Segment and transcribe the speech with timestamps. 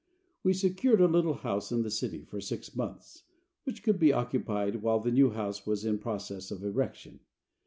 [0.41, 3.21] We secured a little house in the city for six months,
[3.65, 7.19] which could be occupied while the new house was in process of erection.